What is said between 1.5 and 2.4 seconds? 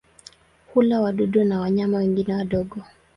wanyama wengine